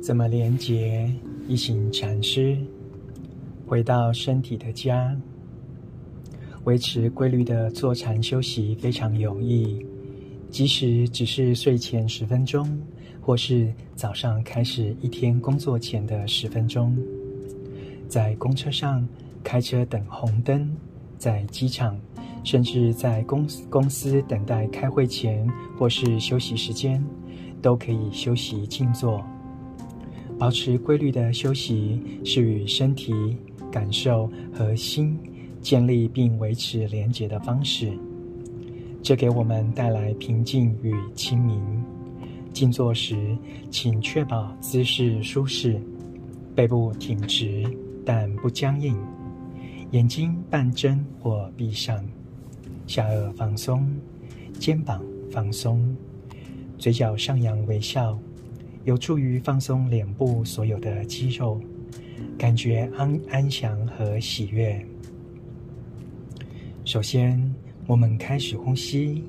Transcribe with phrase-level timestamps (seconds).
[0.00, 1.12] 怎么连接？
[1.46, 2.56] 一行禅师
[3.66, 5.14] 回到身体的家，
[6.64, 9.84] 维持规律的坐禅休息非常有益。
[10.48, 12.80] 即使只是睡前十分钟，
[13.20, 16.96] 或是早上开始一天工作前的十分钟，
[18.08, 19.06] 在公车上
[19.44, 20.74] 开车等红灯，
[21.18, 22.00] 在机场，
[22.42, 25.46] 甚至在公公司等待开会前
[25.78, 27.04] 或是休息时间，
[27.60, 29.22] 都可以休息静坐。
[30.40, 33.12] 保持规律的休息，是与身体、
[33.70, 35.14] 感受和心
[35.60, 37.92] 建立并维持连结的方式。
[39.02, 41.62] 这给我们带来平静与清明。
[42.54, 43.36] 静坐时，
[43.70, 45.78] 请确保姿势舒适，
[46.54, 47.62] 背部挺直
[48.02, 48.96] 但不僵硬，
[49.90, 52.02] 眼睛半睁或闭上，
[52.86, 53.86] 下颚放松，
[54.58, 55.94] 肩膀放松，
[56.78, 58.18] 嘴角上扬微笑。
[58.84, 61.60] 有助于放松脸部所有的肌肉，
[62.38, 64.84] 感觉安安详和喜悦。
[66.84, 67.54] 首先，
[67.86, 69.22] 我们开始呼吸，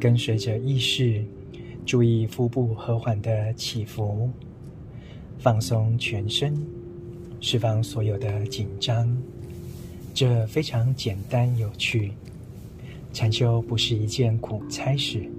[0.00, 1.22] 跟随着意识，
[1.84, 4.30] 注意腹部和缓的起伏，
[5.38, 6.56] 放松全身，
[7.40, 9.14] 释放所有的紧张。
[10.14, 12.12] 这非常简单有趣。
[13.12, 15.30] 禅修不是一件苦差事。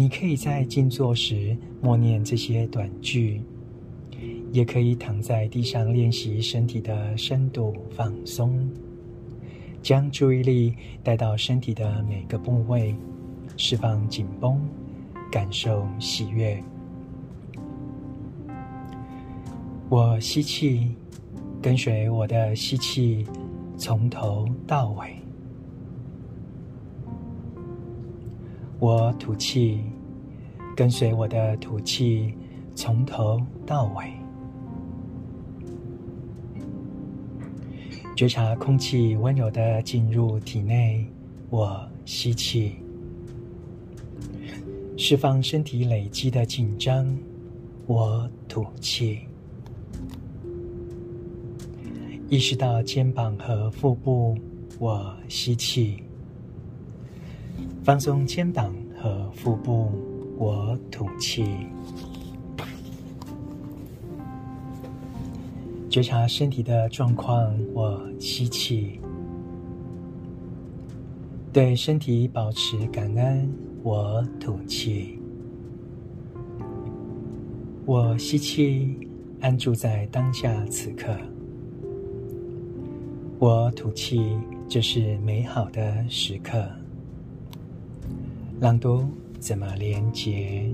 [0.00, 3.42] 你可以在静坐时默念这些短句，
[4.52, 8.70] 也可以躺在地上练习身体的深度放松，
[9.82, 12.94] 将注意力带到身体的每个部位，
[13.56, 14.60] 释放紧绷，
[15.32, 16.62] 感受喜悦。
[19.88, 20.94] 我吸气，
[21.60, 23.26] 跟随我的吸气，
[23.76, 25.16] 从头到尾。
[28.80, 29.80] 我吐气，
[30.76, 32.32] 跟随我的吐气，
[32.74, 34.12] 从头到尾。
[38.14, 41.06] 觉察空气温柔的进入体内。
[41.50, 42.76] 我吸气，
[44.96, 47.16] 释放身体累积的紧张。
[47.86, 49.20] 我吐气，
[52.28, 54.36] 意识到肩膀和腹部。
[54.78, 56.02] 我吸气。
[57.84, 59.90] 放松肩膀和腹部，
[60.36, 61.44] 我吐气。
[65.88, 69.00] 觉察身体的状况，我吸气。
[71.50, 73.50] 对身体保持感恩，
[73.82, 75.18] 我吐气。
[77.86, 78.98] 我吸气，
[79.40, 81.16] 安住在当下此刻。
[83.38, 84.36] 我吐气，
[84.68, 86.62] 这是美好的时刻。
[88.60, 89.08] 朗读
[89.38, 90.68] 怎么连接？